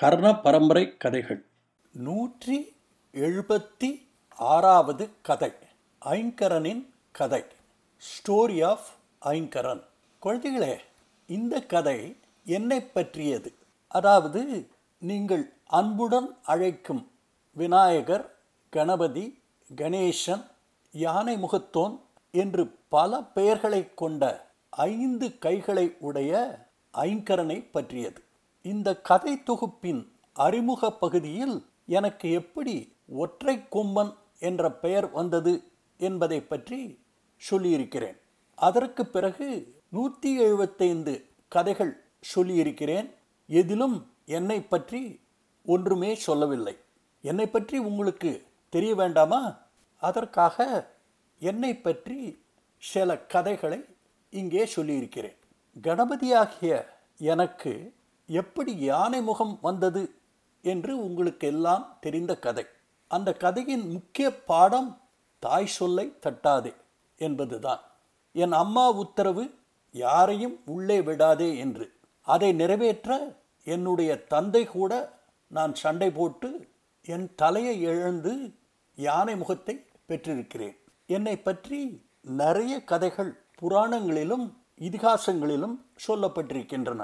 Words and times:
கர்ண 0.00 0.40
பரம்பரை 0.40 0.96
கதைகள் 0.96 1.44
நூற்றி 1.92 2.76
எழுபத்தி 3.12 4.06
ஆறாவது 4.28 5.10
கதை. 5.22 5.52
ஐங்கரனின் 6.04 6.86
கதை. 7.10 7.44
Story 7.98 8.66
of 8.66 8.86
Aingaran. 9.26 9.82
குழந்தைகளே 10.22 10.78
இந்த 11.26 11.60
கதை 11.60 12.16
என்னை 12.44 12.80
பற்றியது. 12.80 13.52
அதாவது 13.88 14.68
நீங்கள் 14.98 15.52
அன்புடன் 15.64 16.36
அழைக்கும் 16.42 17.10
விநாயகர் 17.52 18.36
கணபதி 18.70 19.42
கணேசன் 19.76 20.44
யானை 20.92 21.36
முகத்தோன் 21.36 22.00
என்று 22.30 22.78
பல 22.88 23.22
பெயர்களை 23.22 23.94
கொண்ட 23.94 24.50
ஐந்து 24.70 25.38
கைகளை 25.38 25.96
உடைய 26.00 26.58
ஐங்கரனை 26.94 27.70
பற்றியது. 27.70 28.24
இந்த 28.64 28.88
கதை 29.00 29.42
தொகுப்பின் 29.42 30.00
அறிமுக 30.32 30.90
பகுதியில் 30.90 31.56
எனக்கு 31.86 32.30
எப்படி 32.30 32.74
ஒற்றை 33.06 33.54
கொம்பன் 33.56 34.12
என்ற 34.38 34.72
பெயர் 34.72 35.10
வந்தது 35.10 35.52
என்பதை 36.00 36.40
பற்றி 36.42 36.80
சொல்லியிருக்கிறேன். 37.36 38.18
அதற்கு 38.54 39.02
பிறகு 39.06 39.48
நூற்றி 39.88 40.30
எழுபத்தைந்து 40.36 41.14
கதைகள் 41.48 41.92
சொல்லியிருக்கிறேன். 42.20 43.08
எதிலும் 43.46 43.96
என்னை 44.24 44.58
பற்றி 44.62 45.20
ஒன்றுமே 45.66 46.14
சொல்லவில்லை. 46.14 46.76
என்னை 47.24 47.46
பற்றி 47.46 47.78
உங்களுக்கு 47.78 48.32
தெரிய 48.68 48.94
வேண்டாமா? 48.94 49.42
அதற்காக 50.02 50.66
என்னை 51.38 51.72
பற்றி 51.76 52.18
சில 52.82 53.16
கதைகளை 53.18 53.80
இங்கே 54.30 54.66
சொல்லியிருக்கிறேன். 54.66 55.38
கணபதியாகிய 55.82 56.86
எனக்கு 57.18 57.72
எப்படி 58.30 58.72
யானை 58.78 59.22
முகம் 59.22 59.58
வந்தது 59.60 60.02
என்று 60.64 60.92
உங்களுக்கு 61.04 61.46
எல்லாம் 61.46 61.84
தெரிந்த 62.00 62.32
கதை. 62.38 62.64
அந்த 63.08 63.32
கதையின் 63.32 63.86
முக்கிய 63.90 64.42
பாடம் 64.44 64.90
தாய் 65.38 65.66
சொல்லை 65.66 66.06
தட்டாதே 66.22 66.72
என்பதுதான். 67.16 67.82
என் 68.32 68.52
அம்மா 68.52 68.90
உத்தரவு 68.90 69.44
யாரையும் 69.94 70.56
உள்ளே 70.66 70.98
விடாதே 71.02 71.56
என்று. 71.56 71.86
அதை 72.26 72.52
நிறைவேற்ற 72.52 73.36
என்னுடைய 73.66 74.10
தந்தை 74.24 74.64
கூட 74.66 74.92
நான் 75.46 75.74
சண்டை 75.74 76.10
போட்டு 76.10 76.68
என் 77.06 77.34
தலையை 77.34 77.80
இழந்து 77.82 78.34
யானை 78.98 79.36
முகத்தை 79.36 79.74
பெற்றிருக்கிறேன். 80.08 80.76
என்னை 81.06 81.36
பற்றி 81.36 81.78
நிறைய 82.20 82.74
கதைகள் 82.84 83.32
புராணங்களிலும் 83.60 84.46
இதிகாசங்களிலும் 84.80 85.76
சொல்லப்பட்டிருக்கின்றன. 86.06 87.02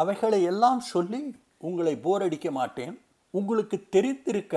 அவைகளை 0.00 0.40
எல்லாம் 0.42 0.82
சொல்லி 0.92 1.22
உங்களை 1.66 1.94
போரடிக்க 2.04 2.48
மாட்டேன். 2.50 2.94
உங்களுக்கு 3.30 3.76
தெரிந்திருக்க 3.94 4.54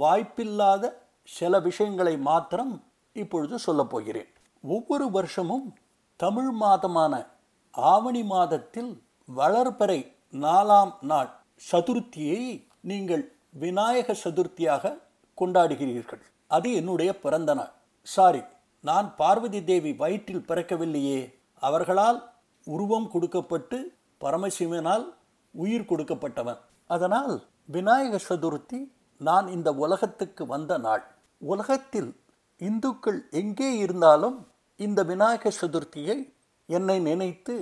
வாய்ப்பில்லாத 0.00 0.92
சில 1.36 1.60
விஷயங்களை 1.60 2.14
மாத்திரம் 2.28 2.74
இப்பொழுது 3.12 3.58
சொல்லப் 3.66 3.92
போகிறேன். 3.92 4.30
ஒவ்வொரு 4.62 5.06
வருஷமும் 5.10 5.66
தமிழ் 6.22 6.50
மாதமான 6.60 7.14
ஆவணி 7.92 8.22
மாதத்தில் 8.34 8.92
வளர்பறை 9.36 10.00
நாலாம் 10.46 10.92
நாள் 11.00 11.30
சதுர்த்தியை 11.70 12.42
நீங்கள் 12.90 13.24
விநாயக 13.62 14.16
சதுர்த்தியாக 14.24 14.94
கொண்டாடுகிறீர்கள். 15.40 16.22
அது 16.56 16.68
என்னுடைய 16.72 17.10
பிறந்த 17.24 17.54
நாள். 17.54 17.72
சாரி 18.02 18.42
நான் 18.80 19.08
பார்வதி 19.16 19.60
தேவி 19.64 19.92
வயிற்றில் 20.02 20.44
பிறக்கவில்லையே. 20.48 21.20
அவர்களால் 21.60 22.18
உருவம் 22.66 23.10
கொடுக்கப்பட்டு 23.10 23.78
பரமசிவனால் 24.22 25.04
உயிர் 25.54 25.88
கொடுக்கப்பட்டவன். 25.90 26.60
அதனால் 26.90 27.34
விநாயக 27.74 28.18
சதுர்த்தி 28.28 28.80
நான் 29.20 29.46
இந்த 29.56 29.68
உலகத்துக்கு 29.84 30.42
வந்த 30.46 30.72
நாள். 30.86 31.04
உலகத்தில் 31.42 32.10
இந்துக்கள் 32.60 33.20
எங்கே 33.40 33.70
இருந்தாலும் 33.84 34.38
இந்த 34.80 35.00
விநாயக 35.10 35.52
சதுர்த்தியை 35.60 36.16
என்னை 36.68 36.96
நினைத்து 37.08 37.54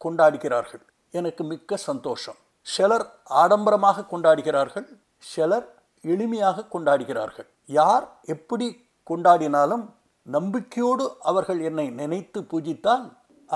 கொண்டாடுகிறார்கள். 0.00 0.84
எனக்கு 1.18 1.42
மிக்க 1.44 1.76
சந்தோஷம். 1.88 2.38
சிலர் 2.66 3.06
ஆடம்பரமாக 3.42 4.06
கொண்டாடுகிறார்கள் 4.12 4.88
சிலர் 5.32 5.66
எளிமையாக 6.04 6.66
கொண்டாடுகிறார்கள். 6.72 7.48
யார் 7.78 8.04
எப்படி 8.34 8.66
கொண்டாடினாலும் 9.10 9.84
நம்பிக்கையோடு 10.26 11.04
அவர்கள் 11.30 11.60
என்னை 11.68 11.86
நினைத்து 12.00 12.38
பூஜித்தால் 12.50 13.06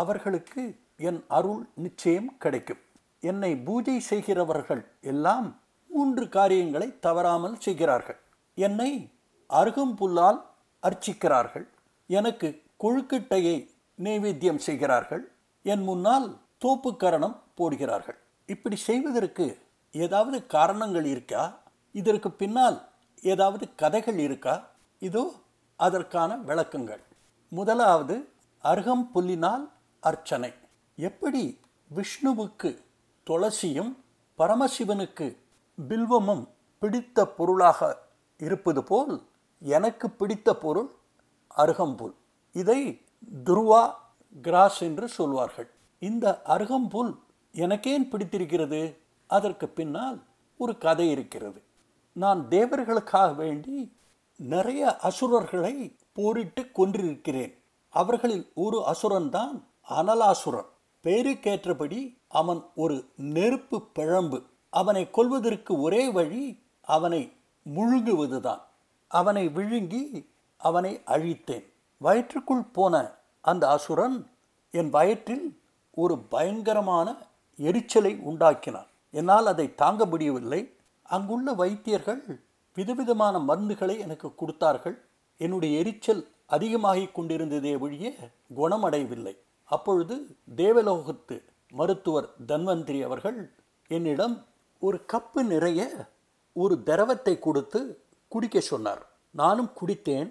அவர்களுக்கு 0.00 0.62
என் 1.08 1.20
அருள் 1.28 1.62
நிச்சயம் 1.74 2.30
கிடைக்கும். 2.38 2.80
என்னை 3.20 3.56
பூஜை 3.56 4.00
செய்கிறவர்கள் 4.00 4.82
எல்லாம் 5.00 5.48
மூன்று 5.90 6.24
காரியங்களை 6.28 6.88
தவறாமல் 7.06 7.56
செய்கிறார்கள். 7.58 8.18
என்னை 8.54 8.90
அருகம்புல்லால் 9.50 10.38
அர்ச்சிக்கிறார்கள். 10.82 11.66
எனக்கு 12.06 12.48
கொழுக்கட்டையை 12.82 13.56
நைவேத்தியம் 13.98 14.62
செய்கிறார்கள். 14.68 15.24
என் 15.62 15.82
முன்னால் 15.82 16.28
தோப்புக்கரணம் 16.64 17.36
போடுகிறார்கள். 17.58 18.18
இப்படி 18.46 18.76
செய்வதற்கு 18.76 19.46
ஏதாவது 19.94 20.46
காரணங்கள் 20.46 21.04
இருக்கா? 21.04 21.42
இதற்கு 21.94 22.30
பின்னால் 22.30 22.78
ஏதாவது 23.22 23.64
கதைகள் 23.74 24.18
இருக்கா? 24.18 24.54
இதோ 24.98 25.24
அதற்கான 25.76 26.36
விளக்கங்கள். 26.48 27.02
முதலாவது 27.52 28.16
அருகம் 28.64 29.04
புல்லினால் 29.14 29.64
அர்ச்சனை. 30.02 30.50
எப்படி 31.00 31.60
விஷ்ணுவுக்கு 31.96 32.70
துளசியும் 33.26 33.92
பரமசிவனுக்கு 34.38 35.26
பில்வமும் 35.88 36.44
பிடித்த 36.78 37.26
பொருளாக 37.26 37.98
இருப்பது 38.38 38.82
போல் 38.84 39.14
எனக்கு 39.60 40.10
பிடித்த 40.10 40.56
பொருள் 40.56 40.90
அருகம்புல். 41.56 42.12
இதை 42.52 42.80
துருவா 43.44 43.82
கிராஸ் 44.42 44.80
என்று 44.82 45.08
சொல்வார்கள். 45.08 45.70
இந்த 45.98 46.42
அருகம்புல் 46.44 47.12
எனக்கேன் 47.52 48.08
பிடித்திருக்கிறது? 48.10 48.80
அதற்கு 49.26 49.68
பின்னால் 49.68 50.18
ஒரு 50.56 50.78
கதை 50.78 51.10
இருக்கிறது. 51.10 51.62
நான் 52.12 52.48
தேவர்களுக்காக 52.48 53.32
வேண்டி 53.34 53.96
நிறைய 54.36 54.96
அசுரர்களை 54.96 55.96
போரிட்டு 56.12 56.62
கொன்றிருக்கிறேன். 56.62 57.54
அவர்களில் 57.90 58.50
ஒரு 58.54 58.78
அசுரன்தான் 58.92 59.56
அனலாசுரன். 59.88 60.70
பெயருக்கேற்றபடி 61.04 62.16
அவன் 62.28 62.62
ஒரு 62.74 63.08
நெருப்பு 63.16 63.88
பிழம்பு. 63.94 64.42
அவனை 64.70 65.10
கொல்வதற்கு 65.10 65.80
ஒரே 65.80 66.08
வழி 66.08 66.62
அவனை 66.80 67.32
முழுங்குவதுதான். 67.74 68.60
அவனை 69.08 69.48
விழுங்கி 69.48 70.28
அவனை 70.56 71.00
அழித்தேன். 71.06 71.64
வயிற்றுக்குள் 71.98 72.62
போன 72.72 73.10
அந்த 73.40 73.68
அசுரன் 73.68 74.30
என் 74.70 74.90
வயிற்றில் 74.90 75.60
ஒரு 75.90 76.18
பயங்கரமான 76.18 77.16
எரிச்சலை 77.56 78.20
உண்டாக்கினான். 78.26 78.86
என்னால் 79.10 79.46
அதை 79.46 79.74
தாங்க 79.74 80.06
முடியவில்லை. 80.06 80.74
அங்குள்ள 81.02 81.52
வைத்தியர்கள் 81.52 82.40
விதவிதமான 82.74 83.38
மருந்துகளை 83.38 83.98
எனக்கு 83.98 84.34
கொடுத்தார்கள். 84.34 85.04
என்னுடைய 85.36 85.78
எரிச்சல் 85.78 86.28
அதிகமாகி 86.46 87.06
கொண்டிருந்ததே 87.06 87.76
ஒழிய 87.76 88.14
குணமடையவில்லை. 88.56 89.36
அப்பொழுது 89.70 90.14
தேவலோகத்து 90.56 91.36
மருத்துவர் 91.70 92.28
தன்வந்திரி 92.48 92.98
அவர்கள் 93.04 93.38
என்னிடம் 93.88 94.36
ஒரு 94.80 94.98
கப்பு 95.12 95.40
நிறைய 95.42 95.80
ஒரு 96.52 96.82
திரவத்தை 96.82 97.38
கொடுத்து 97.38 97.80
குடிக்க 98.28 98.60
சொன்னார். 98.60 99.02
நானும் 99.30 99.70
குடித்தேன். 99.80 100.30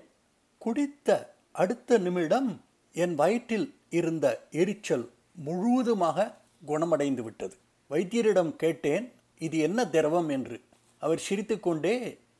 குடித்த 0.58 1.10
அடுத்த 1.52 1.98
நிமிடம் 1.98 2.50
என் 2.96 3.16
வயிற்றில் 3.16 3.68
இருந்த 3.90 4.26
எரிச்சல் 4.52 5.06
முழுவதுமாக 5.46 6.36
குணமடைந்து 6.66 7.24
விட்டது. 7.24 7.56
வைத்தியரிடம் 7.90 8.56
கேட்டேன் 8.56 9.06
இது 9.38 9.58
என்ன 9.58 9.80
திரவம்? 9.88 10.30
என்று. 10.30 10.58
அவர் 11.00 11.26
சிரித்துக்கொண்டே 11.28 11.96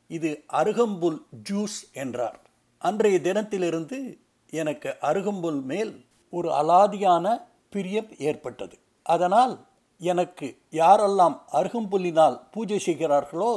இது 0.08 0.30
அருகம்புல் 0.54 1.20
ஜூஸ் 1.50 1.80
என்றார். 1.94 2.40
அன்றைய 2.80 3.18
தினத்திலிருந்து 3.20 3.98
எனக்கு 4.50 4.90
அருகம்புல் 5.02 5.62
மேல் 5.62 5.94
ஒரு 6.30 6.50
அலாதியான 6.52 7.26
பிரியம் 7.70 8.10
ஏற்பட்டது. 8.18 8.76
அதனால் 9.04 9.54
எனக்கு 10.02 10.48
யாரெல்லாம் 10.72 11.36
அருகம்புல்லினால் 11.54 12.36
பூஜை 12.52 12.80
செய்கிறார்களோ 12.80 13.52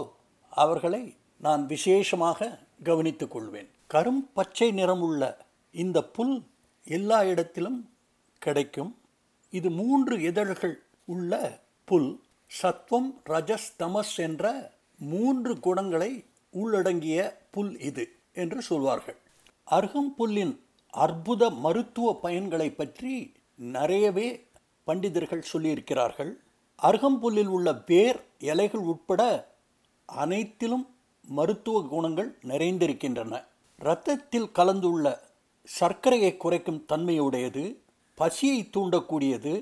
அவர்களை 0.49 1.03
நான் 1.41 1.67
விசேஷமாக 1.67 2.59
கவனித்துக் 2.83 3.31
கொள்வேன். 3.31 3.71
கரும் 3.95 4.23
பச்சை 4.35 4.69
நிறமுள்ள 4.73 5.23
இந்த 5.71 5.99
புல் 6.05 6.43
எல்லா 6.85 7.25
இடத்திலும் 7.25 7.91
கிடைக்கும். 8.39 8.93
இது 9.51 9.71
மூன்று 9.71 10.15
இதழ்கள் 10.23 10.77
உள்ள 11.05 11.33
புல். 11.85 12.11
சத்வம் 12.63 13.11
ரஜஸ் 13.25 13.71
தமஸ் 13.79 14.17
என்ற 14.17 14.73
மூன்று 14.97 15.53
குணங்களை 15.61 16.25
உள்ளடங்கிய 16.51 17.19
புல் 17.51 17.79
இது 17.79 18.05
என்று 18.33 18.63
சொல்வார்கள். 18.63 19.19
அருகம்புல்லின் 19.71 20.55
அற்புத 20.95 21.51
மருத்துவ 21.65 22.09
பயன்களை 22.23 22.69
பற்றி 22.75 23.13
நிறையவே 23.59 24.29
பண்டிதர்கள் 24.87 25.49
சொல்லியிருக்கிறார்கள். 25.53 26.33
அருகம்புல்லில் 26.79 27.47
உள்ள 27.47 27.69
வேர் 27.87 28.21
இலைகள் 28.39 28.85
உட்பட 28.85 29.23
அனைத்திலும் 30.09 30.87
மருத்துவ 31.25 31.77
குணங்கள் 31.83 32.31
நிறைந்திருக்கின்றன. 32.43 33.33
இரத்தத்தில் 33.79 34.49
கலந்துள்ள 34.53 35.07
சர்க்கரையை 35.69 36.33
குறைக்கும் 36.37 36.85
தன்மையுடையது 36.89 37.65
பசியை 38.19 38.61
தூண்டக்கூடியது 38.77 39.53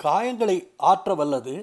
காயங்களை 0.00 0.56
ஆற்ற 0.90 1.14
வல்லது 1.14 1.54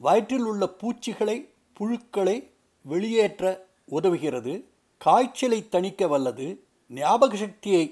வயிற்றில் 0.00 0.46
உள்ள 0.46 0.66
பூச்சிகளை 0.80 1.36
புழுக்களை 1.76 2.36
வெளியேற்ற 2.84 3.44
உதவுகிறது 3.90 4.52
காய்ச்சலை 5.00 5.58
தணிக்க 5.70 6.08
வல்லது 6.08 6.46
ஞாபக 6.90 7.36
சக்தியை 7.36 7.84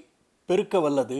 பெருக்க 0.50 0.80
வல்லது. 0.80 1.18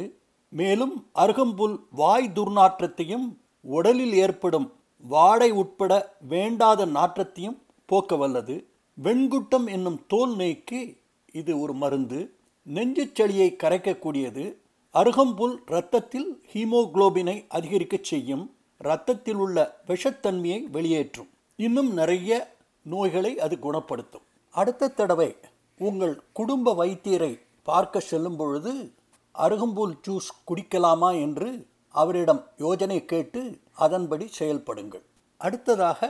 மேலும் 0.48 1.06
அருகம்புல் 1.14 1.76
வாய் 1.90 2.30
துர்நாற்றத்தையும் 2.34 3.26
உடலில் 3.60 4.12
ஏற்படும் 4.12 4.72
வாடை 5.00 5.50
உட்பட 5.50 6.16
வேண்டாத 6.28 6.84
நாற்றத்தையும் 6.84 7.62
போக்க 7.86 8.16
வல்லது. 8.16 8.66
வெண்குட்டம் 9.02 9.66
என்னும் 9.66 10.06
தோல் 10.06 10.36
நோய்க்கு 10.36 10.96
இது 11.32 11.60
ஒரு 11.60 11.74
மருந்து. 11.74 12.34
நெஞ்சுச் 12.74 13.20
சளியை 13.20 13.56
கரைக்கக்கூடியது. 13.56 14.56
அருகம்புல் 14.92 15.56
இரத்தத்தில் 15.66 16.42
ஹீமோகுளோபினை 16.52 17.46
அதிகரிக்கச் 17.48 18.04
செய்யும். 18.04 18.54
இரத்தத்தில் 18.78 19.34
உள்ள 19.34 19.80
விஷத்தன்மையை 19.86 20.62
வெளியேற்றும். 20.70 21.28
இன்னும் 21.56 21.92
நிறைய 21.92 22.56
நோய்களை 22.82 23.38
அது 23.38 23.58
குணப்படுத்தும். 23.58 24.26
அடுத்த 24.50 24.88
தடவை 24.88 25.36
உங்கள் 25.78 26.22
குடும்ப 26.32 26.84
வைத்தியரை 26.84 27.40
பார்க்க 27.62 28.00
செல்லும் 28.00 28.36
பொழுது 28.36 28.92
அருகம்புல் 29.34 29.94
ஜூஸ் 30.08 30.30
குடிக்கலாமா 30.46 31.10
என்று 31.20 31.66
அவரிடம் 31.94 32.42
யோஜனை 32.58 32.98
கேட்டு 33.04 33.40
அதன்படி 33.72 34.26
செயல்படுங்கள். 34.38 35.04
அடுத்ததாக 35.36 36.00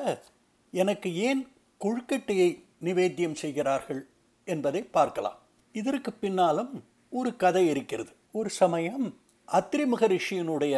எனக்கு 0.70 1.14
ஏன் 1.28 1.42
கொழுக்கட்டையை 1.80 2.50
நிவேத்தியம் 2.82 3.40
செய்கிறார்கள் 3.42 4.02
என்பதை 4.44 4.82
பார்க்கலாம். 4.82 5.38
இதற்கு 5.72 6.12
பின்னாலும் 6.12 6.72
ஒரு 7.08 7.36
கதை 7.36 7.68
இருக்கிறது. 7.68 8.12
ஒரு 8.32 8.50
சமயம் 8.50 9.06
அத்ரி 9.48 9.84
மகரிஷியினுடைய 9.92 10.74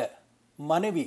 மனைவி 0.57 1.07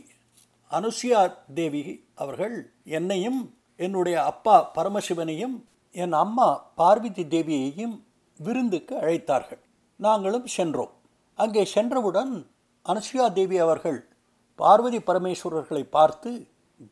அனுசியா 0.71 1.21
தேவி 1.53 1.81
அவர்கள் 2.15 2.55
என்னையும் 2.83 3.39
என்னுடைய 3.75 4.23
அப்பா 4.23 4.71
பரமசிவனையும் 4.75 5.55
என் 5.91 6.13
அம்மா 6.13 6.47
பார்வதி 6.75 7.23
தேவியையும் 7.25 7.95
விருந்துக்கு 8.39 8.93
அழைத்தார்கள். 8.95 9.61
நாங்களும் 9.99 10.45
சென்றோம். 10.45 10.94
அங்கே 11.39 11.63
சென்றவுடன் 11.65 12.33
அனுசுயா 12.85 13.25
தேவி 13.33 13.57
அவர்கள் 13.57 13.99
பார்வதி 14.59 14.99
பரமேஸ்வரர்களை 14.99 15.83
பார்த்து 15.89 16.31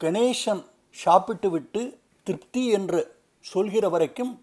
கணேசன் 0.01 0.63
சாப்பிட்டு 0.95 1.49
விட்டு 1.49 1.81
திருப்தி 2.27 2.63
என்று 2.67 3.01
சொல்கிற 3.45 3.85
வரைக்கும் 3.89 4.33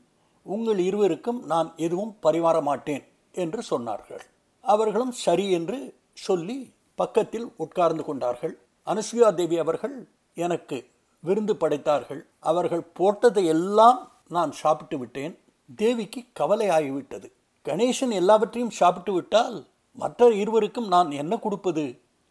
உங்கள் 0.46 0.78
இருவருக்கும் 0.78 1.40
நான் 1.46 1.68
எதுவும் 1.76 2.14
பரிமாற 2.22 2.56
மாட்டேன் 2.62 3.04
என்று 3.34 3.60
சொன்னார்கள். 3.70 4.22
அவர்களும் 4.64 5.14
சரி 5.24 5.46
என்று 5.50 5.78
சொல்லி 6.18 6.58
பக்கத்தில் 6.98 7.46
உட்கார்ந்து 7.56 8.04
கொண்டார்கள். 8.04 8.54
அனுசுயா 8.86 9.28
தேவி 9.34 9.58
அவர்கள் 9.58 9.96
எனக்கு 10.36 10.78
விருந்து 11.24 11.54
படைத்தார்கள். 11.56 12.22
அவர்கள் 12.40 12.84
போட்டதை 12.98 13.44
எல்லாம் 13.44 14.00
நான் 14.28 14.52
சாப்பிட்டு 14.52 14.96
விட்டேன் 14.98 15.34
தேவிக்கு 15.78 16.20
கவலை 16.32 16.68
ஆகிவிட்டது 16.68 17.28
கணேசன் 17.66 18.12
எல்லாவற்றையும் 18.20 18.76
சாப்பிட்டு 18.80 19.12
விட்டால் 19.12 19.56
மற்ற 20.00 20.28
இருவருக்கும் 20.42 20.88
நான் 20.88 21.10
என்ன 21.22 21.34
கொடுப்பது? 21.38 21.84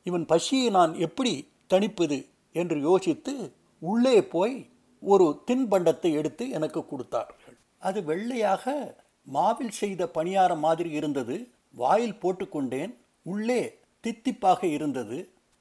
இவன் 0.05 0.25
பசியை 0.25 0.69
நான் 0.69 0.93
எப்படி 0.97 1.33
தணிப்பது? 1.73 2.17
என்று 2.55 2.77
யோசித்து 2.81 3.33
உள்ளே 3.81 4.17
போய் 4.33 4.55
ஒரு 5.03 5.25
தின்பண்டத்தை 5.47 6.09
எடுத்து 6.11 6.43
எனக்கு 6.49 6.81
கொடுத்தார்கள். 6.85 7.55
அது 7.79 7.99
வெள்ளையாக 8.03 8.63
மாவில் 9.27 9.75
செய்த 9.81 10.01
பணியாரம் 10.13 10.63
மாதிரி 10.67 10.89
இருந்தது. 10.91 11.35
வாயில் 11.73 12.19
போட்டுக்கொண்டேன் 12.21 12.93
உள்ளே 13.23 13.61
தித்திப்பாக 14.03 14.61
இருந்தது. 14.77 15.17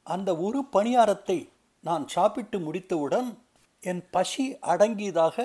அந்த 0.06 0.30
ஒரு 0.36 0.60
பணியாரத்தை 0.64 1.38
நான் 1.84 2.04
சாப்பிட்டு 2.08 2.58
முடித்தவுடன் 2.58 3.28
என் 3.82 4.02
பசி 4.10 4.44
அடங்கியதாக 4.72 5.36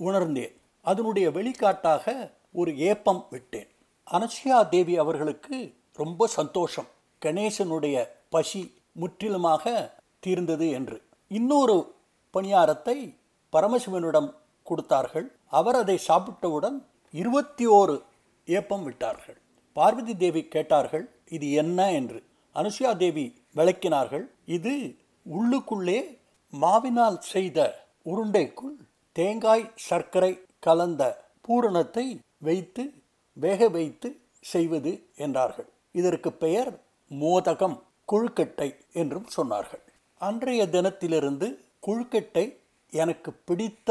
உணர்ந்தேன். 0.00 0.54
அதனுடைய 0.84 1.26
வெளிக்காட்டாக 1.30 2.04
ஒரு 2.52 2.70
ஏப்பம் 2.90 3.22
விட்டேன். 3.30 3.70
அனசியா 4.06 4.58
தேவி 4.68 4.94
அவர்களுக்கு 4.98 5.58
ரொம்ப 5.96 6.26
சந்தோஷம். 6.26 6.88
கணேசனுடைய 7.22 8.08
பசி 8.28 8.74
முற்றிலுமாக 8.92 9.94
தீர்ந்தது 10.20 10.70
என்று. 10.70 11.02
இன்னொரு 11.28 11.94
பணியாரத்தை 12.30 13.18
பரமசிவனிடம் 13.52 14.34
கொடுத்தார்கள். 14.62 15.26
அவர் 15.46 15.74
அதை 15.74 15.98
சாப்பிட்டவுடன் 16.08 16.76
இருபத்தி 17.10 17.66
ஓரு 17.66 18.02
ஏப்பம் 18.44 18.84
விட்டார்கள். 18.84 19.38
பார்வதி 19.72 20.16
தேவி 20.16 20.42
கேட்டார்கள் 20.44 21.14
இது 21.28 21.52
என்ன? 21.52 21.92
என்று. 21.92 22.22
அனுசுயா 22.56 22.96
தேவி 22.96 23.42
விளக்கினார்கள் 23.56 24.26
இது 24.44 24.96
உள்ளுக்குள்ளே 25.26 26.20
மாவினால் 26.52 27.18
செய்த 27.18 27.86
உருண்டைக்குள் 28.06 28.76
தேங்காய் 29.12 29.72
சர்க்கரை 29.74 30.32
கலந்த 30.58 31.02
பூரணத்தை 31.40 32.20
வைத்து 32.38 33.02
வேக 33.32 33.68
வைத்து 33.68 34.20
செய்வது 34.40 35.10
என்றார்கள். 35.16 35.68
இதற்கு 35.94 36.30
பெயர் 36.44 36.70
மோதகம் 37.10 37.76
குழுக்கட்டை 38.12 38.68
என்றும் 38.92 39.28
சொன்னார்கள். 39.36 39.82
அன்றைய 40.20 40.62
தினத்திலிருந்து 40.66 41.46
குழுக்கட்டை 41.86 42.44
எனக்கு 42.92 43.30
பிடித்த 43.48 43.90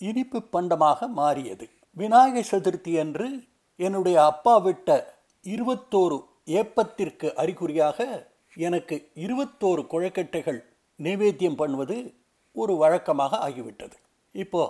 இனிப்பு 0.00 0.38
பண்டமாக 0.54 1.08
மாறியது. 1.08 1.66
விநாயகர் 1.96 2.50
சதுர்த்தி 2.50 2.92
அன்று 3.02 3.28
என்னுடைய 3.76 4.16
அப்பா 4.24 4.54
விட்ட 4.58 4.88
இருபத்தோரு 5.44 6.18
ஏப்பத்திற்கு 6.60 7.28
அறிகுறியாக 7.34 7.98
எனக்கு 8.56 8.96
இருபத்தோரு 9.14 9.82
குழக்கட்டைகள் 9.92 10.60
நைவேத்தியம் 11.00 11.58
பண்ணுவது 11.60 11.96
ஒரு 12.56 12.74
வழக்கமாக 12.76 13.38
ஆகிவிட்டது. 13.48 13.96
இப்போ 14.34 14.62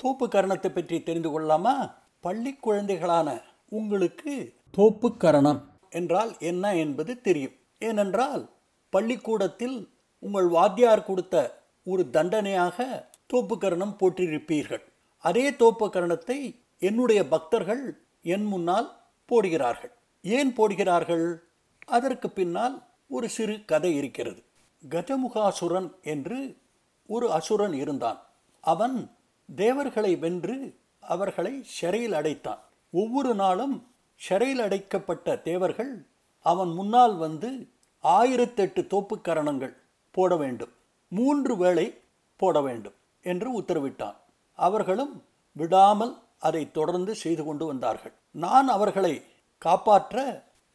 தோப்பு 0.00 0.26
கரணத்தை 0.28 0.70
பற்றி 0.72 0.96
தெரிந்து 1.02 1.30
கொள்ளாமா? 1.30 1.74
பள்ளி 2.24 2.52
குழந்தைகளான 2.66 3.28
உங்களுக்கு 3.78 4.32
தோப்பு 4.70 5.08
கரணம் 5.16 5.60
என்றால் 5.90 6.36
என்ன 6.38 6.76
என்பது 6.76 7.20
தெரியும். 7.20 7.56
ஏனென்றால் 7.78 8.50
பள்ளிக்கூடத்தில் 8.90 9.88
உங்கள் 10.18 10.48
வாத்தியார் 10.48 11.04
கொடுத்த 11.04 11.64
ஒரு 11.84 12.10
தண்டனையாக 12.10 13.08
தோப்புக்கரணம் 13.32 13.96
போட்டிருப்பீர்கள் 14.00 14.84
அதே 15.18 15.50
தோப்புக்கரணத்தை 15.50 16.38
என்னுடைய 16.78 17.28
பக்தர்கள் 17.28 18.02
என் 18.22 18.44
முன்னால் 18.44 18.88
போடுகிறார்கள். 19.28 19.92
ஏன் 20.22 20.52
போடுகிறார்கள்? 20.56 21.26
அதற்கு 21.86 22.30
பின்னால் 22.30 22.86
ஒரு 23.08 23.28
சிறு 23.28 23.64
கதை 23.64 23.96
இருக்கிறது. 23.96 24.42
கஜமுகாசுரன் 24.88 25.88
என்று 26.02 26.56
ஒரு 27.06 27.32
அசுரன் 27.32 27.72
இருந்தான். 27.72 28.20
அவன் 28.60 29.16
தேவர்களை 29.54 30.16
வென்று 30.16 30.56
அவர்களை 31.00 31.62
சிறையில் 31.64 32.12
அடைத்தான். 32.12 32.62
ஒவ்வொரு 32.92 33.34
நாளும் 33.34 33.76
சிறையில் 34.20 34.62
அடைக்கப்பட்ட 34.66 35.36
தேவர்கள் 35.48 35.92
அவன் 36.46 36.68
முன்னால் 36.68 37.16
வந்து 37.16 37.50
ஆயிரத்தெட்டு 38.04 38.80
தோப்புக்கரணங்கள் 38.92 39.74
போட 40.14 40.36
வேண்டும். 40.36 40.72
மூன்று 41.12 41.56
வேளை 41.56 41.86
போட 42.40 42.60
வேண்டும் 42.60 42.96
என்று 43.24 43.48
உத்தரவிட்டான். 43.60 44.16
அவர்களும் 44.58 45.14
விடாமல் 45.56 46.14
அதை 46.38 46.62
தொடர்ந்து 46.70 47.14
செய்து 47.14 47.42
கொண்டு 47.44 47.64
வந்தார்கள். 47.66 48.14
நான் 48.44 48.68
அவர்களை 48.68 49.14
காப்பாற்ற 49.58 50.16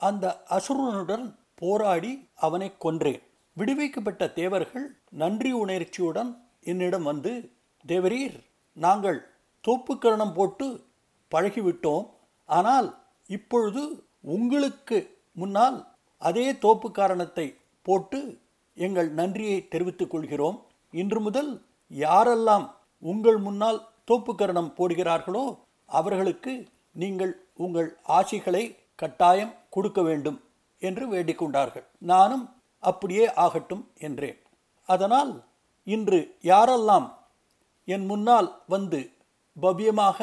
அந்த 0.01 0.25
அசுரனுடன் 0.47 1.25
போராடி 1.55 2.11
அவனை 2.35 2.69
கொன்றேன். 2.85 3.23
விடுவிக்கப்பட்ட 3.57 4.23
தேவர்கள் 4.41 4.87
நன்றி 5.21 5.51
உணர்ச்சியுடன் 5.53 6.31
என்னிடம் 6.71 7.03
வந்து 7.03 7.33
தேவரீர் 7.85 8.37
நாங்கள் 8.77 9.19
தோப்புக்கரணம் 9.63 10.33
போட்டு 10.33 10.67
பழகிவிட்டோம். 11.31 12.05
ஆனால் 12.49 12.87
இப்பொழுது 13.29 13.81
உங்களுக்கு 14.35 14.97
முன்னால் 15.33 15.77
அதே 16.21 16.47
தோப்பு 16.63 16.87
காரணத்தை 16.91 17.45
போட்டு 17.85 18.19
எங்கள் 18.77 19.09
நன்றியை 19.19 19.59
தெரிவித்துக் 19.73 20.11
கொள்கிறோம். 20.13 20.57
இன்று 20.93 21.19
முதல் 21.21 21.51
யாரெல்லாம் 21.91 22.65
உங்கள் 23.03 23.39
முன்னால் 23.47 23.79
தோப்புக்கரணம் 24.09 24.71
போடுகிறார்களோ 24.77 25.45
அவர்களுக்கு 25.89 26.53
நீங்கள் 27.01 27.33
உங்கள் 27.63 27.89
ஆசிகளை 28.17 28.63
கட்டாயம் 28.95 29.53
கொடுக்க 29.69 29.99
வேண்டும் 30.01 30.39
என்று 30.81 31.05
வேண்டிக்கொண்டார்கள் 31.13 31.85
நானும் 32.11 32.45
அப்படியே 32.83 33.25
ஆகட்டும் 33.45 33.83
என்றேன். 34.07 34.39
அதனால் 34.89 35.31
இன்று 35.87 36.19
யாரெல்லாம் 36.51 37.07
என் 37.87 38.05
முன்னால் 38.05 38.49
வந்து 38.67 38.99
பவ்யமாக 39.57 40.19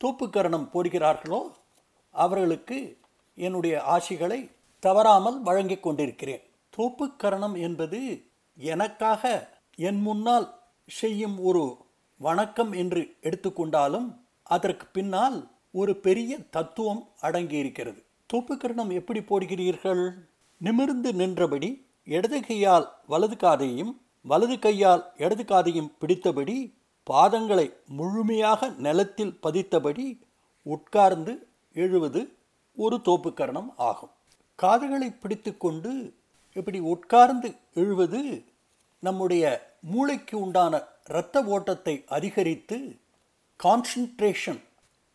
தோப்புக்கரணம் 0.00 0.66
போடுகிறார்களோ 0.72 1.40
அவர்களுக்கு 2.14 2.78
என்னுடைய 3.38 3.74
ஆசிகளை 3.94 4.40
தவறாமல் 4.82 5.38
வழங்கிக் 5.40 5.82
கொண்டிருக்கிறேன். 5.82 6.42
தோப்புக்கரணம் 6.76 7.56
என்பது 7.60 8.00
எனக்காக 8.58 9.22
என் 9.78 10.00
முன்னால் 10.00 10.46
செய்யும் 10.88 11.36
ஒரு 11.38 11.64
வணக்கம் 12.20 12.72
என்று 12.72 13.02
எடுத்துக்கொண்டாலும் 13.22 14.08
அதற்கு 14.46 14.86
பின்னால் 14.86 15.38
ஒரு 15.72 15.92
பெரிய 15.96 16.38
தத்துவம் 16.50 17.02
அடங்கியிருக்கிறது. 17.22 18.00
தோப்புக்கரணம் 18.30 18.92
எப்படி 18.92 19.20
போடுகிறீர்கள்? 19.20 20.04
நிமிர்ந்து 20.60 21.10
நின்றபடி 21.14 21.70
இடது 22.08 22.40
கையால் 22.40 22.86
வலது 23.06 23.36
காதையும் 23.36 23.92
வலது 24.24 24.56
கையால் 24.58 25.02
இடது 25.16 25.44
காதையும் 25.44 25.90
பிடித்தபடி 26.00 26.56
பாதங்களை 27.06 27.66
முழுமையாக 27.88 28.68
நிலத்தில் 28.78 29.34
பதித்தபடி 29.42 30.06
உட்கார்ந்து 30.66 31.32
எழுவது 31.74 32.20
ஒரு 32.76 32.96
தோப்புக்கரணம் 33.04 33.70
ஆகும். 33.76 34.10
காதுகளை 34.54 35.10
பிடித்துக்கொண்டு 35.10 36.14
இப்படி 36.52 36.78
உட்கார்ந்து 36.78 37.54
எழுவது 37.74 38.44
நம்முடைய 38.98 39.44
மூளைக்கு 39.80 40.40
உண்டான 40.40 40.82
இரத்த 41.08 41.44
ஓட்டத்தை 41.44 42.04
அதிகரித்து 42.06 42.96
கான்சன்ட்ரேஷன் 43.64 44.60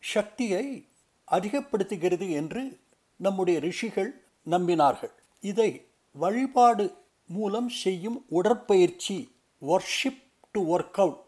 சக்தியை 0.00 0.86
அதிகப்படுத்துகிறது 1.24 2.30
என்று 2.30 2.78
நம்முடைய 3.16 3.60
ரிஷிகள் 3.60 4.22
நம்பினார்கள். 4.50 5.12
இதை 5.40 5.86
வழிபாடு 6.12 6.94
மூலம் 7.26 7.68
செய்யும் 7.68 8.24
உடற்பயிற்சி 8.28 9.32
ஒர்ஷிப் 9.66 10.22
டு 10.52 10.78
ஒர்க் 10.78 11.00
அவுட் 11.00 11.24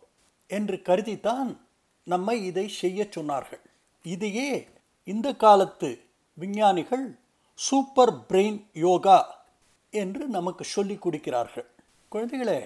என்று 0.47 0.77
கருதித்தான் 0.77 1.57
நம்மை 2.05 2.45
இதை 2.45 2.69
செய்ய 2.69 3.09
சொன்னார்கள். 3.17 3.61
இதையே 4.03 4.69
இந்த 5.05 5.35
காலத்து 5.35 5.89
விஞ்ஞானிகள் 6.35 7.19
சூப்பர் 7.55 8.15
பிரெயின் 8.29 8.61
யோகா 8.73 9.19
என்று 9.91 10.29
நமக்கு 10.29 10.65
சொல்லிக் 10.65 11.03
கொடுக்கிறார்கள். 11.03 11.67
குழந்தைகளே 12.13 12.61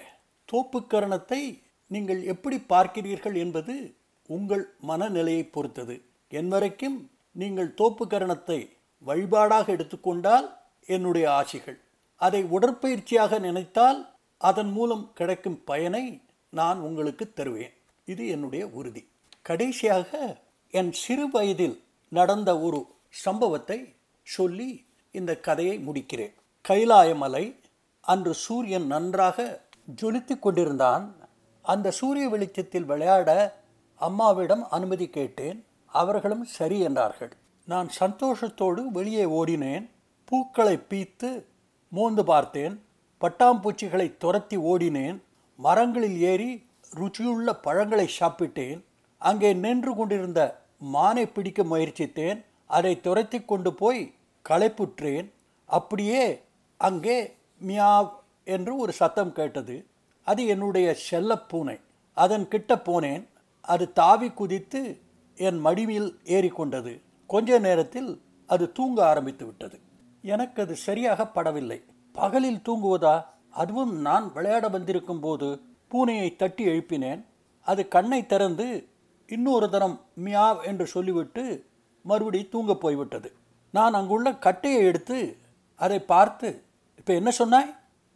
தோப்புக்கரணத்தை 0.51 1.61
நீங்கள் 1.87 2.23
எப்படி 2.23 2.57
பார்க்கிறீர்கள் 2.57 3.35
என்பது 3.35 3.95
உங்கள் 4.25 4.75
மனநிலையை 4.79 5.43
பொறுத்தது. 5.45 5.95
என் 6.27 6.47
வரைக்கும் 6.47 7.11
நீங்கள் 7.31 7.73
தோப்புக்கரணத்தை 7.77 8.69
வழிபாடாக 9.05 9.65
எடுத்துக்கொண்டால் 9.71 10.47
என்னுடைய 10.85 11.31
ஆசிகள். 11.31 11.79
அதை 12.15 12.43
உடற்பயிற்சியாக 12.43 13.39
நினைத்தால் 13.39 13.99
அதன் 14.37 14.71
மூலம் 14.71 15.11
கிடைக்கும் 15.13 15.63
பயனை 15.63 16.21
நான் 16.49 16.79
உங்களுக்கு 16.79 17.33
தருவேன். 17.33 17.73
இது 18.05 18.27
என்னுடைய 18.27 18.67
உறுதி. 18.67 19.03
கடைசியாக 19.41 20.41
என் 20.73 20.91
சிறு 20.91 21.29
வயதில் 21.29 21.85
நடந்த 22.09 22.59
ஒரு 22.59 22.95
சம்பவத்தை 23.09 23.95
சொல்லி 24.23 24.85
இந்த 25.11 25.39
கதையை 25.39 25.79
முடிக்கிறேன். 25.79 26.33
கைலாயமலை 26.69 27.55
அன்று 28.01 28.33
சூரியன் 28.33 28.85
நன்றாக 28.85 29.65
ஜொலித்து 30.01 30.39
கொண்டிருந்தான். 30.39 31.15
அந்த 31.61 31.91
சூரிய 31.91 32.29
வெளிச்சத்தில் 32.29 32.85
விளையாட 32.85 33.59
அம்மாவிடம் 33.95 34.69
அனுமதி 34.69 35.09
கேட்டேன். 35.09 35.65
அவர்களும் 35.85 36.45
சரி 36.45 36.79
என்றார்கள். 36.79 37.31
நான் 37.65 37.89
சந்தோஷத்தோடு 37.99 38.81
வெளியே 38.83 39.25
ஓடினேன். 39.25 39.89
பூக்களை 40.25 40.79
பீத்து 40.89 41.43
மோந்து 41.89 42.23
பார்த்தேன். 42.23 42.83
பட்டாம்பூச்சிகளை 43.21 44.17
துரத்தி 44.17 44.57
ஓடினேன். 44.57 45.17
மரங்களில் 45.55 46.19
ஏறி 46.19 46.65
ருச்சியுள்ள 46.95 47.53
பழங்களை 47.61 48.09
சாப்பிட்டேன். 48.19 48.83
அங்கே 49.17 49.53
நின்று 49.53 49.95
கொண்டிருந்த 49.95 50.65
மானை 50.93 51.33
பிடிக்க 51.33 51.63
முயற்சித்தேன் 51.63 52.45
அதை 52.65 53.01
துரத்தி 53.01 53.41
கொண்டு 53.41 53.73
போய் 53.73 54.13
களைப்புற்றேன். 54.49 55.31
அப்படியே 55.65 56.43
அங்கே 56.77 57.35
மியாவ் 57.67 58.09
என்று 58.43 58.75
ஒரு 58.77 58.91
சத்தம் 58.91 59.31
கேட்டது. 59.31 59.85
அது 60.23 60.45
என்னுடைய 60.45 60.95
செல்லப்பூனை 61.11 61.79
அதன் 62.13 62.47
கிட்ட 62.47 62.75
போனேன். 62.75 63.27
அது 63.61 63.93
தாவி 63.93 64.31
குதித்து 64.31 64.99
என் 65.35 65.59
மடிவில் 65.59 66.19
ஏறிக்கொண்டது. 66.23 67.01
கொஞ்ச 67.27 67.59
நேரத்தில் 67.59 68.21
அது 68.47 68.71
தூங்க 68.71 69.07
ஆரம்பித்து 69.07 69.45
விட்டது. 69.45 69.79
எனக்கு 70.21 70.61
அது 70.61 70.75
சரியாக 70.75 71.31
படவில்லை. 71.35 71.83
பகலில் 72.11 72.61
தூங்குவதா? 72.69 73.25
அதுவும் 73.49 73.95
நான் 74.01 74.33
விளையாட 74.33 74.67
வந்திருக்கும் 74.67 75.19
போது 75.19 75.61
பூனையை 75.91 76.35
தட்டி 76.35 76.65
எழுப்பினேன். 76.65 77.23
அது 77.61 77.87
கண்ணை 77.87 78.25
திறந்து 78.25 78.87
இன்னொரு 79.29 79.69
தரம் 79.69 79.95
மியாவ் 80.23 80.59
என்று 80.63 80.85
சொல்லிவிட்டு 80.87 81.43
மறுபடி 82.01 82.39
தூங்க 82.49 82.73
போய்விட்டது. 82.75 83.29
நான் 83.73 83.93
அங்குள்ள 83.93 84.27
கட்டையை 84.33 84.81
எடுத்து 84.83 85.17
அதை 85.75 85.99
பார்த்து 85.99 86.63
இப்போ 86.97 87.13
என்ன 87.13 87.31
சொன்னாய்? 87.31 87.71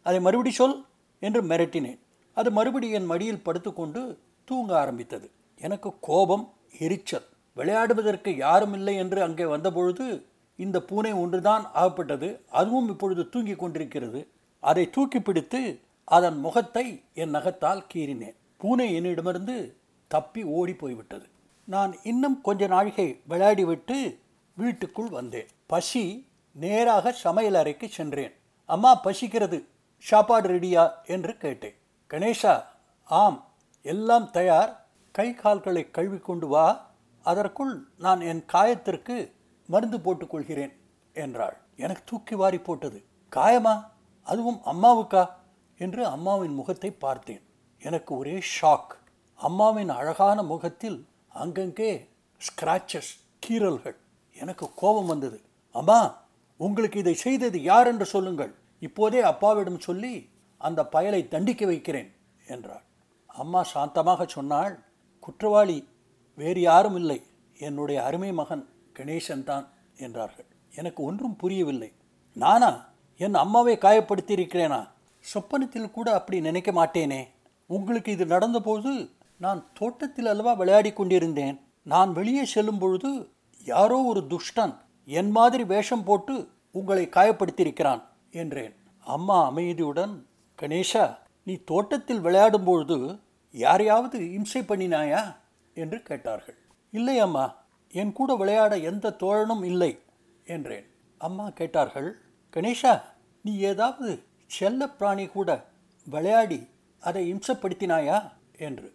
அதை 0.06 0.20
மறுபடி 0.20 0.50
சொல் 0.50 0.76
என்று 1.22 1.42
மிரட்டினேன். 1.42 1.98
அது 2.36 2.50
மறுபடி 2.50 2.90
என் 2.90 3.06
மடியில் 3.06 3.44
படுத்துக்கொண்டு 3.44 4.18
தூங்க 4.44 4.70
ஆரம்பித்தது. 4.78 5.30
எனக்கு 5.60 5.90
கோபம் 6.00 6.44
எரிச்சல். 6.78 7.26
விளையாடுவதற்கு 7.56 8.30
யாரும் 8.36 8.72
இல்லை 8.72 8.94
என்று 8.96 9.22
அங்கே 9.22 9.44
வந்தபொழுது 9.44 10.06
இந்த 10.58 10.80
பூனை 10.82 11.12
ஒன்றுதான் 11.12 11.64
ஆகப்பட்டது. 11.74 12.28
அதுவும் 12.50 12.88
இப்பொழுது 12.88 13.28
தூங்கி 13.28 13.54
கொண்டிருக்கிறது. 13.54 14.20
அதை 14.62 14.90
தூக்கி 14.90 15.20
பிடித்து 15.20 15.80
அதன் 16.04 16.38
முகத்தை 16.38 16.86
என் 17.14 17.34
நகத்தால் 17.34 17.86
கீறினேன். 17.94 18.36
பூனை 18.56 18.94
என்னிடமிருந்து 18.94 19.56
தப்பி 20.12 20.42
ஓடி 20.42 20.74
போய்விட்டது. 20.74 21.26
நான் 21.64 21.96
இன்னும் 22.02 22.40
கொஞ்ச 22.40 22.66
நாழிகை 22.66 23.20
விளையாடிவிட்டு 23.28 24.18
வீட்டுக்குள் 24.56 25.08
வந்தேன். 25.08 25.46
பசி 25.66 26.28
நேராக 26.52 27.12
சமையல் 27.12 27.54
அறைக்கு 27.54 27.88
சென்றேன். 27.88 28.32
அம்மா 28.66 29.00
பசிக்கிறது 29.04 29.64
சாப்பாடு 29.98 30.48
ரெடியா? 30.48 30.90
என்று 31.04 31.36
கேட்டேன். 31.36 31.74
கணேஷா 32.10 32.64
ஆம் 33.04 33.44
எல்லாம் 33.82 34.30
தயார். 34.30 34.86
கை 35.12 35.34
கால்களை 35.34 35.90
கழுவி 35.90 36.18
கொண்டு 36.18 36.46
வா. 36.46 36.90
அதற்குள் 37.22 37.88
நான் 37.98 38.20
என் 38.20 38.44
காயத்திற்கு 38.52 39.32
மருந்து 39.66 39.98
போட்டுக்கொள்கிறேன் 39.98 40.72
என்றாள். 41.12 41.56
எனக்கு 41.76 42.02
தூக்கி 42.04 42.34
வாரி 42.34 42.58
போட்டது. 42.58 43.04
காயமா? 43.36 43.84
அதுவும் 44.22 44.60
அம்மாவுக்கா? 44.66 45.28
என்று 45.78 46.06
அம்மாவின் 46.06 46.54
முகத்தை 46.54 46.90
பார்த்தேன். 46.90 47.42
எனக்கு 47.82 48.16
ஒரே 48.16 48.42
ஷாக். 48.60 49.00
அம்மாவின் 49.46 49.90
அழகான 49.98 50.38
முகத்தில் 50.42 50.98
அங்கங்கே 51.42 51.92
ஸ்கிராச்சஸ் 52.40 53.12
கீறல்கள். 53.44 53.96
எனக்கு 54.36 54.66
கோபம் 54.80 55.10
வந்தது. 55.12 55.38
அம்மா 55.74 56.00
உங்களுக்கு 56.60 56.98
இதை 57.02 57.14
செய்தது 57.14 57.58
யார் 57.62 57.88
என்று 57.92 58.06
சொல்லுங்கள். 58.14 58.52
இப்போதே 58.86 59.20
அப்பாவிடம் 59.30 59.80
சொல்லி 59.86 60.14
அந்த 60.60 60.80
பயலை 60.92 61.20
தண்டிக்க 61.28 61.62
வைக்கிறேன் 61.66 62.10
என்றாள். 62.46 62.84
அம்மா 63.42 63.60
சாந்தமாக 63.74 64.22
சொன்னாள் 64.26 64.74
குற்றவாளி 65.22 65.78
வேறு 66.38 66.60
யாரும் 66.60 66.96
இல்லை. 66.96 67.18
என்னுடைய 67.58 67.98
அருமை 68.02 68.30
மகன் 68.32 68.64
கணேசன் 68.98 69.44
தான் 69.50 69.66
என்றார்கள். 69.96 70.48
எனக்கு 70.74 71.00
ஒன்றும் 71.02 71.36
புரியவில்லை. 71.36 71.90
நானா 72.36 72.70
என் 73.20 73.42
அம்மாவை 73.44 73.74
காயப்படுத்தியிருக்கிறேனா? 73.76 74.80
சொப்பனத்தில் 75.24 75.94
கூட 75.96 76.08
அப்படி 76.18 76.38
நினைக்க 76.40 76.70
மாட்டேனே. 76.72 77.20
உங்களுக்கு 77.70 78.10
இது 78.12 78.24
நடந்தபோது 78.26 78.92
நான் 79.44 79.60
தோட்டத்தில் 79.74 80.26
அல்லவா 80.26 80.52
விளையாடி 80.52 80.90
கொண்டிருந்தேன். 80.92 81.56
நான் 81.82 82.10
வெளியே 82.12 82.44
செல்லும் 82.44 82.78
பொழுது 82.78 83.10
யாரோ 83.64 83.98
ஒரு 84.02 84.20
துஷ்டன் 84.20 84.74
என் 85.04 85.30
மாதிரி 85.30 85.64
வேஷம் 85.64 86.04
போட்டு 86.04 86.34
உங்களை 86.70 87.04
காயப்படுத்தியிருக்கிறான் 87.06 88.02
என்றேன். 88.30 88.74
அம்மா 89.04 89.38
அமைதியுடன் 89.50 90.14
கணேஷா 90.62 91.04
நீ 91.44 91.54
தோட்டத்தில் 91.64 92.20
விளையாடும் 92.20 92.64
பொழுது 92.64 92.98
யாரையாவது 93.54 94.18
இம்சை 94.32 94.62
பண்ணினாயா? 94.62 95.22
என்று 95.74 95.98
கேட்டார்கள். 96.02 96.58
இல்லை 96.90 97.18
அம்மா 97.18 97.44
என் 97.92 98.12
கூட 98.12 98.34
விளையாட 98.34 98.72
எந்த 98.90 99.16
தோழனும் 99.20 99.64
இல்லை 99.64 99.92
என்றேன். 100.44 100.86
அம்மா 101.18 101.48
கேட்டார்கள் 101.48 102.10
கணேஷா 102.56 102.94
நீ 103.42 103.52
ஏதாவது 103.72 104.22
செல்ல 104.46 104.88
பிராணி 104.88 105.26
கூட 105.26 105.50
விளையாடி 106.06 106.60
அதை 107.00 107.22
இம்சப்படுத்தினாயா? 107.34 108.18
என்று. 108.58 108.88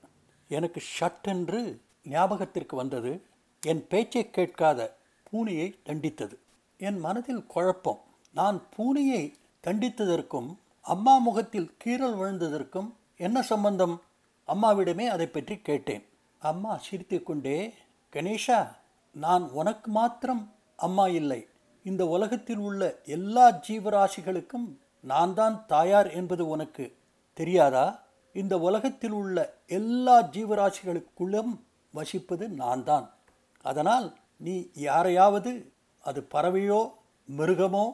எனக்கு 0.48 0.82
ஷட்டென்று 1.00 1.80
ஞாபகத்திற்கு 2.04 2.76
வந்தது. 2.76 3.26
என் 3.64 3.88
பேச்சை 3.88 4.30
கேட்காத 4.30 4.98
பூனையை 5.30 5.68
தண்டித்தது. 5.86 6.36
என் 6.78 7.00
மனதில் 7.00 7.46
குழப்பம். 7.46 8.02
நான் 8.34 8.62
பூனையை 8.78 9.34
தண்டித்ததற்கும் 9.64 10.50
அம்மா 10.82 11.18
முகத்தில் 11.18 11.72
கீறல் 11.86 12.18
விழுந்ததற்கும் 12.20 12.90
என்ன 13.18 13.42
சம்பந்தம்? 13.42 14.02
அம்மாவிடமே 14.48 15.06
அதை 15.08 15.28
பற்றி 15.28 15.58
கேட்டேன். 15.58 16.06
அம்மா 16.40 16.78
சிரித்துக்கொண்டே 16.78 17.74
கணேஷா 18.14 18.68
நான் 19.12 19.50
உனக்கு 19.50 19.92
மாத்திரம் 19.92 20.54
அம்மா 20.76 21.08
இல்லை. 21.08 21.48
இந்த 21.84 22.08
உலகத்தில் 22.08 22.58
உள்ள 22.58 23.00
எல்லா 23.06 23.62
ஜீவராசிகளுக்கும் 23.68 24.68
நான் 25.02 25.34
தான் 25.34 25.64
தாயார் 25.68 26.10
என்பது 26.12 26.48
உனக்கு 26.48 26.86
தெரியாதா? 27.34 28.07
இந்த 28.38 28.56
உலகத்தில் 28.60 29.16
உள்ள 29.22 29.38
எல்லா 29.68 30.16
ஜீவராசிகளுக்குள்ளும் 30.36 31.54
வசிப்பது 31.94 32.46
நான் 32.62 32.84
தான் 32.84 33.06
அதனால் 33.66 34.08
நீ 34.38 34.56
யாரையாவது 34.88 35.52
அது 36.04 36.20
பறவையோ 36.34 36.82
மிருகமோ 37.30 37.86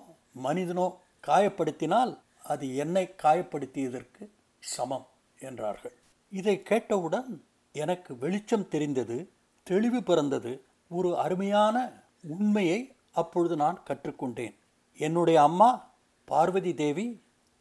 மனிதனோ 0.46 0.88
காயப்படுத்தினால் 1.28 2.12
அது 2.44 2.66
என்னை 2.76 3.04
காயப்படுத்தியதற்கு 3.24 4.24
சமம் 4.64 5.06
என்றார்கள். 5.40 5.96
இதை 6.32 6.56
கேட்டவுடன் 6.62 7.30
எனக்கு 7.76 8.12
வெளிச்சம் 8.18 8.68
தெரிந்தது 8.68 9.18
தெளிவு 9.68 10.00
பிறந்தது 10.04 10.52
ஒரு 10.92 11.10
அருமையான 11.18 11.78
உண்மையை 12.36 12.80
அப்பொழுது 13.12 13.56
நான் 13.56 13.80
கற்றுக்கொண்டேன். 13.88 14.56
என்னுடைய 15.00 15.38
அம்மா 15.42 15.70
பார்வதி 16.28 16.74
தேவி 16.74 17.08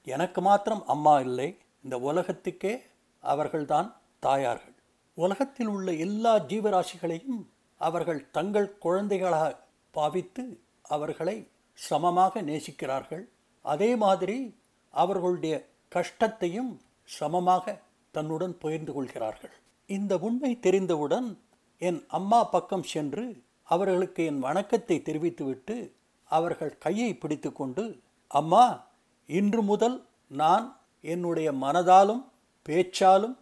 எனக்கு 0.07 0.41
மாத்திரம் 0.41 0.83
அம்மா 0.87 1.15
இல்லை 1.21 1.49
இந்த 1.85 1.97
உலகத்துக்கே 1.99 2.75
அவர்கள்தான் 3.25 3.89
தாயார்கள். 4.19 4.77
உலகத்தில் 5.15 5.67
உள்ள 5.67 5.93
எல்லா 6.07 6.33
ஜீவராசிகளையும் 6.51 7.41
அவர்கள் 7.81 8.31
தங்கள் 8.31 8.79
குழந்தைகளாக 8.79 9.59
பாவித்து 9.95 10.45
அவர்களை 10.83 11.37
சமமாக 11.79 12.43
நேசிக்கிறார்கள். 12.43 13.25
அதே 13.65 13.91
மாதிரி 13.97 14.39
அவர்களுடைய 14.95 15.55
கஷ்டத்தையும் 15.89 16.81
சமமாக 17.09 17.75
தன்னுடன் 18.15 18.55
பகிர்ந்து 18.59 18.93
கொள்கிறார்கள். 18.93 19.55
இந்த 19.89 20.13
உண்மை 20.19 20.53
தெரிந்தவுடன் 20.61 21.29
என் 21.79 22.01
அம்மா 22.09 22.41
பக்கம் 22.45 22.83
சென்று 22.83 23.25
அவர்களுக்கு 23.63 24.25
என் 24.25 24.39
வணக்கத்தை 24.39 24.97
தெரிவித்துவிட்டு 25.03 25.77
அவர்கள் 26.31 26.79
கையை 26.79 27.11
பிடித்துக்கொண்டு 27.15 27.85
அம்மா 28.31 28.65
இன்று 29.29 29.63
முதல் 29.63 29.97
நான் 30.31 30.67
என்னுடைய 31.03 31.53
மனதாலும் 31.53 32.25
பேச்சாலும் 32.69 33.37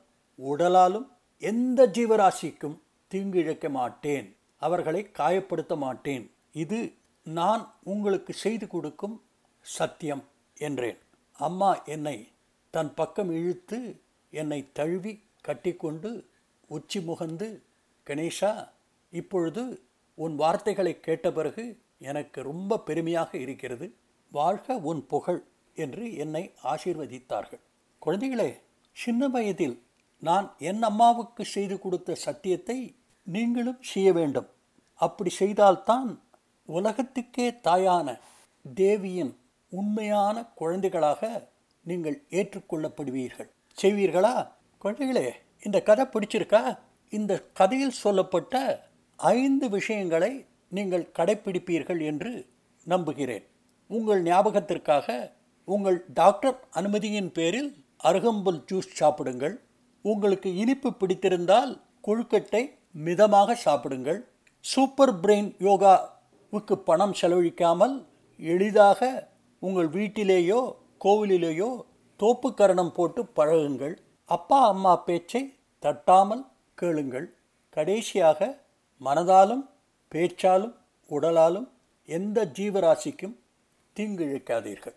உடலாலும் 0.44 1.06
எந்த 1.38 1.86
ஜீவராசிக்கும் 1.86 2.78
தீங்கு 3.08 3.40
இழைக்க 3.40 3.70
மாட்டேன். 3.70 4.36
அவர்களை 4.56 5.10
காயப்படுத்த 5.18 5.76
மாட்டேன். 5.76 6.30
இது 6.52 6.92
நான் 7.24 7.74
உங்களுக்கு 7.82 8.32
செய்து 8.32 8.66
கொடுக்கும் 8.66 9.22
சத்தியம் 9.60 10.24
என்றேன். 10.56 10.98
அம்மா 11.32 11.82
என்னை 11.82 12.28
தன் 12.70 12.94
பக்கம் 12.94 13.30
இழுத்து 13.30 14.00
என்னை 14.30 14.68
தழுவி 14.72 15.22
கட்டிக்கொண்டு 15.40 16.24
உச்சி 16.66 17.00
முகந்து 17.00 17.62
கணேஷா 18.06 18.68
இப்பொழுது 19.10 19.80
உன் 20.14 20.34
வார்த்தைகளை 20.36 21.00
கேட்ட 21.00 21.32
பிறகு 21.32 21.78
எனக்கு 21.98 22.42
ரொம்ப 22.42 22.78
பெருமையாக 22.78 23.38
இருக்கிறது. 23.38 23.94
வாழ்க 24.30 24.76
உன் 24.76 25.06
புகழ். 25.06 25.42
என்று 25.74 26.16
என்னை 26.16 26.54
ஆசீர்வதித்தார்கள். 26.64 27.60
குழந்தைகளே 28.02 28.60
சின்ன 28.92 29.28
வயதில் 29.28 29.82
நான் 30.18 30.54
என் 30.58 30.82
அம்மாவுக்கு 30.82 31.44
செய்து 31.44 31.78
கொடுத்த 31.78 32.14
சத்தியத்தை 32.14 32.94
நீங்களும் 33.24 33.78
செய்ய 33.80 34.12
வேண்டும். 34.12 34.48
அப்படி 34.94 35.30
செய்தால்தான் 35.30 36.22
உலகத்துக்கே 36.64 37.50
தாயான 37.50 38.20
தேவியின் 38.74 39.38
உண்மையான 39.68 40.44
குழந்தைகளாக 40.44 41.50
நீங்கள் 41.82 42.22
ஏற்றுக்கொள்ளப்படுவீர்கள். 42.30 43.50
செய்வீர்களா? 43.82 44.48
குழந்தைகளே 44.84 45.30
இந்த 45.62 45.82
கதை 45.82 46.06
பிடிச்சிருக்கா? 46.06 46.78
இந்த 47.08 47.42
கதையில் 47.52 47.90
சொல்லப்பட்ட 47.90 48.88
ஐந்து 49.16 49.68
விஷயங்களை 49.68 50.46
நீங்கள் 50.68 51.10
கடைப்பிடிப்பீர்கள் 51.18 52.00
என்று 52.02 52.46
நம்புகிறேன். 52.84 53.44
உங்கள் 53.86 54.22
ஞாபகத்திற்காக 54.22 55.32
உங்கள் 55.74 55.98
டாக்டர் 56.18 56.58
அனுமதியின் 56.78 57.30
பேரில் 57.36 57.70
அருகம்புல் 58.08 58.60
ஜூஸ் 58.68 58.90
சாப்பிடுங்கள். 59.00 59.54
உங்களுக்கு 60.04 60.48
இனிப்பு 60.62 60.90
பிடித்திருந்தால் 60.92 61.72
கொழுக்கட்டை 62.06 62.62
மிதமாக 63.06 63.54
சாப்பிடுங்கள். 63.64 64.20
சூப்பர் 64.64 65.14
பிரெயின் 65.22 65.50
யோகாவுக்கு 65.66 66.74
பணம் 66.88 67.14
செலவழிக்காமல் 67.20 67.96
எளிதாக 68.40 69.10
உங்கள் 69.62 69.90
வீட்டிலேயோ 69.96 70.60
கோவிலிலேயோ 71.04 71.70
தோப்புக்கரணம் 72.20 72.94
போட்டு 72.96 73.20
பழகுங்கள். 73.38 73.94
அப்பா 74.28 74.60
அம்மா 74.72 74.94
பேச்சை 75.08 75.42
தட்டாமல் 75.82 76.44
கேளுங்கள். 76.78 77.28
கடைசியாக 77.76 78.50
மனதாலும் 79.00 79.64
பேச்சாலும் 80.12 80.74
உடலாலும் 81.10 81.68
எந்த 82.08 82.38
ஜீவராசிக்கும் 82.58 83.36
தீங்கு 83.96 84.24
இழைக்காதீர்கள் 84.26 84.96